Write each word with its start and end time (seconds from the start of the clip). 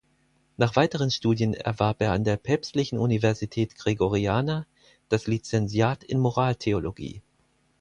Nach 0.57 0.75
weiteren 0.77 1.11
Studien 1.11 1.53
erwarb 1.53 2.01
er 2.01 2.11
an 2.11 2.23
der 2.23 2.35
Päpstlichen 2.35 2.97
Universität 2.97 3.75
Gregoriana 3.75 4.65
das 5.09 5.27
Lizenziat 5.27 6.03
in 6.03 6.17
Moraltheologie. 6.17 7.21